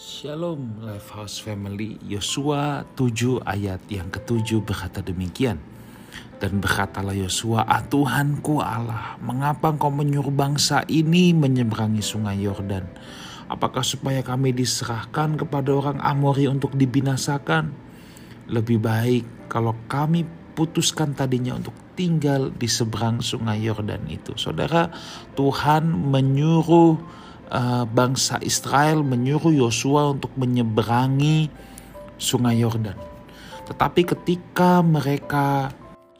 [0.00, 2.00] Shalom Lifehouse Family.
[2.08, 5.60] Yosua 7 ayat yang ketujuh berkata demikian.
[6.40, 12.88] Dan berkatalah Yosua ah Tuhanku Allah Mengapa engkau menyuruh bangsa ini menyeberangi sungai Yordan?
[13.52, 17.68] Apakah supaya kami diserahkan kepada orang Amori untuk dibinasakan?
[18.48, 20.24] Lebih baik kalau kami
[20.56, 24.32] putuskan tadinya untuk tinggal di seberang sungai Yordan itu.
[24.40, 24.88] Saudara
[25.36, 31.50] Tuhan menyuruh uh, bangsa Israel menyuruh Yosua untuk menyeberangi
[32.16, 32.96] sungai Yordan.
[33.70, 35.70] Tetapi ketika mereka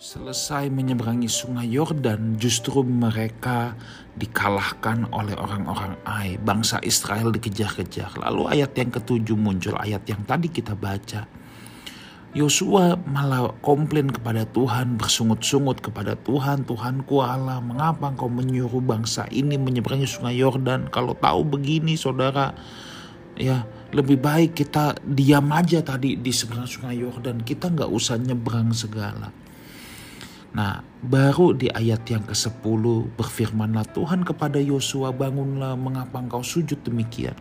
[0.00, 3.76] selesai menyeberangi sungai Yordan, justru mereka
[4.16, 6.40] dikalahkan oleh orang-orang Ai.
[6.40, 8.16] Bangsa Israel dikejar-kejar.
[8.16, 11.39] Lalu ayat yang ketujuh muncul, ayat yang tadi kita baca
[12.30, 19.58] Yosua malah komplain kepada Tuhan, bersungut-sungut kepada Tuhan, Tuhanku Allah, mengapa engkau menyuruh bangsa ini
[19.58, 20.86] menyeberangi sungai Yordan?
[20.94, 22.54] Kalau tahu begini saudara,
[23.34, 28.70] ya lebih baik kita diam aja tadi di seberang sungai Yordan, kita nggak usah nyebrang
[28.78, 29.34] segala.
[30.54, 32.82] Nah, baru di ayat yang ke-10
[33.18, 37.34] berfirmanlah Tuhan kepada Yosua, bangunlah mengapa engkau sujud demikian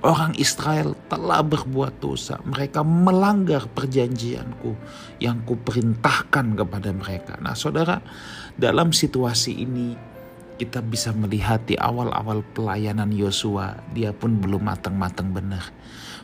[0.00, 2.40] Orang Israel telah berbuat dosa.
[2.40, 4.72] Mereka melanggar perjanjianku
[5.20, 7.36] yang kuperintahkan kepada mereka.
[7.36, 8.00] Nah saudara,
[8.56, 9.92] dalam situasi ini
[10.56, 15.68] kita bisa melihat di awal-awal pelayanan Yosua, dia pun belum matang-matang benar.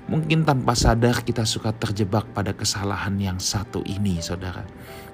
[0.08, 4.64] Mungkin tanpa sadar kita suka terjebak pada kesalahan yang satu ini saudara.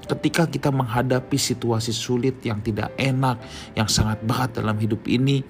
[0.06, 3.38] Ketika kita menghadapi situasi sulit yang tidak enak,
[3.74, 5.46] yang sangat berat dalam hidup ini,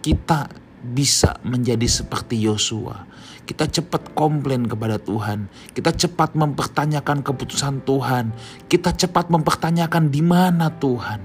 [0.00, 0.48] kita
[0.80, 3.04] bisa menjadi seperti Yosua.
[3.44, 5.50] Kita cepat komplain kepada Tuhan.
[5.74, 8.32] Kita cepat mempertanyakan keputusan Tuhan.
[8.70, 11.20] Kita cepat mempertanyakan di mana Tuhan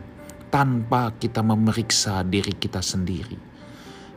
[0.50, 3.38] tanpa kita memeriksa diri kita sendiri.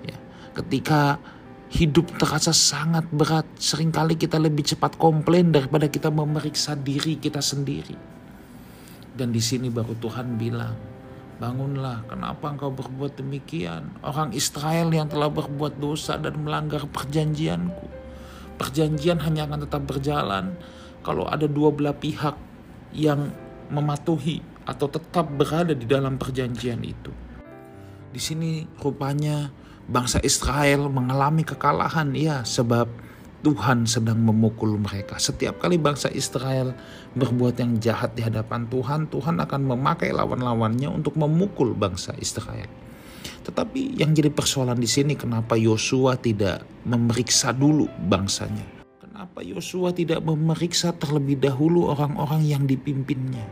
[0.07, 0.17] Ya,
[0.57, 1.21] ketika
[1.69, 7.45] hidup terasa sangat berat, sering kali kita lebih cepat komplain daripada kita memeriksa diri kita
[7.45, 7.97] sendiri.
[9.13, 10.98] Dan di sini baru Tuhan bilang,
[11.39, 13.95] Bangunlah, kenapa engkau berbuat demikian?
[14.03, 17.87] Orang Israel yang telah berbuat dosa dan melanggar perjanjianku.
[18.59, 20.59] Perjanjian hanya akan tetap berjalan
[21.07, 22.35] kalau ada dua belah pihak
[22.91, 23.31] yang
[23.71, 27.15] mematuhi atau tetap berada di dalam perjanjian itu.
[28.11, 29.55] Di sini rupanya
[29.87, 32.91] bangsa Israel mengalami kekalahan ya sebab
[33.39, 35.15] Tuhan sedang memukul mereka.
[35.15, 36.75] Setiap kali bangsa Israel
[37.15, 42.67] berbuat yang jahat di hadapan Tuhan, Tuhan akan memakai lawan-lawannya untuk memukul bangsa Israel.
[43.47, 48.67] Tetapi yang jadi persoalan di sini kenapa Yosua tidak memeriksa dulu bangsanya?
[48.99, 53.47] Kenapa Yosua tidak memeriksa terlebih dahulu orang-orang yang dipimpinnya?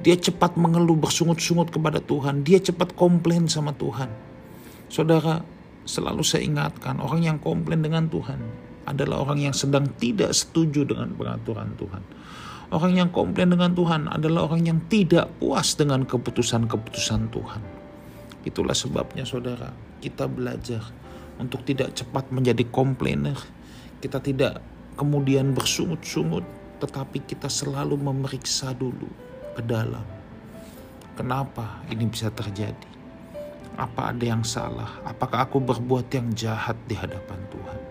[0.00, 4.08] Dia cepat mengeluh bersungut-sungut kepada Tuhan, dia cepat komplain sama Tuhan.
[4.88, 5.44] Saudara,
[5.84, 11.14] selalu saya ingatkan orang yang komplain dengan Tuhan adalah orang yang sedang tidak setuju dengan
[11.14, 12.02] peraturan Tuhan.
[12.70, 17.62] Orang yang komplain dengan Tuhan adalah orang yang tidak puas dengan keputusan-keputusan Tuhan.
[18.46, 20.78] Itulah sebabnya saudara, kita belajar
[21.42, 23.34] untuk tidak cepat menjadi komplainer.
[23.98, 24.62] Kita tidak
[24.94, 26.46] kemudian bersungut-sungut,
[26.78, 29.10] tetapi kita selalu memeriksa dulu
[29.58, 30.06] ke dalam.
[31.18, 32.88] Kenapa ini bisa terjadi?
[33.74, 35.02] Apa ada yang salah?
[35.02, 37.89] Apakah aku berbuat yang jahat di hadapan Tuhan?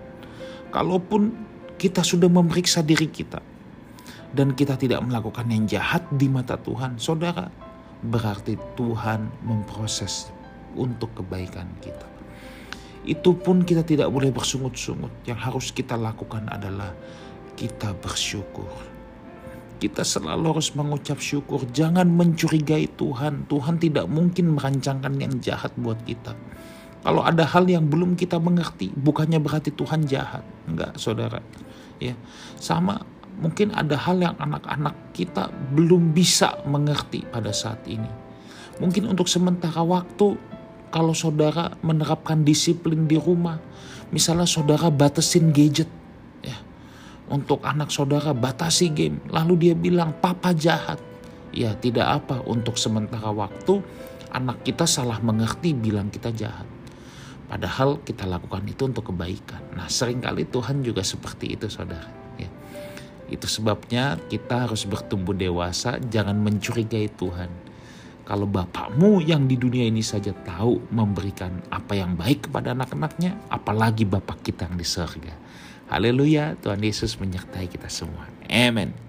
[0.70, 1.34] Kalaupun
[1.82, 3.42] kita sudah memeriksa diri kita
[4.36, 7.50] dan kita tidak melakukan yang jahat di mata Tuhan, saudara,
[8.06, 10.30] berarti Tuhan memproses
[10.78, 12.08] untuk kebaikan kita.
[13.08, 15.26] Itu pun kita tidak boleh bersungut-sungut.
[15.26, 16.94] Yang harus kita lakukan adalah
[17.56, 18.70] kita bersyukur.
[19.80, 21.64] Kita selalu harus mengucap syukur.
[21.72, 23.48] Jangan mencurigai Tuhan.
[23.48, 26.36] Tuhan tidak mungkin merancangkan yang jahat buat kita.
[27.00, 30.44] Kalau ada hal yang belum kita mengerti, bukannya berarti Tuhan jahat.
[30.68, 31.40] Enggak, saudara.
[32.00, 32.16] Ya,
[32.60, 33.04] sama
[33.40, 38.08] mungkin ada hal yang anak-anak kita belum bisa mengerti pada saat ini.
[38.84, 40.36] Mungkin untuk sementara waktu,
[40.92, 43.60] kalau saudara menerapkan disiplin di rumah,
[44.12, 45.88] misalnya saudara batasin gadget,
[46.44, 46.56] ya,
[47.32, 51.00] untuk anak saudara batasi game, lalu dia bilang papa jahat,
[51.52, 53.84] ya tidak apa untuk sementara waktu
[54.30, 56.69] anak kita salah mengerti bilang kita jahat.
[57.50, 59.74] Padahal kita lakukan itu untuk kebaikan.
[59.74, 62.06] Nah sering kali Tuhan juga seperti itu saudara.
[62.38, 62.46] Ya.
[63.26, 67.50] Itu sebabnya kita harus bertumbuh dewasa, jangan mencurigai Tuhan.
[68.30, 74.06] Kalau bapakmu yang di dunia ini saja tahu memberikan apa yang baik kepada anak-anaknya, apalagi
[74.06, 75.34] bapak kita yang di surga.
[75.90, 78.30] Haleluya, Tuhan Yesus menyertai kita semua.
[78.46, 79.09] Amen.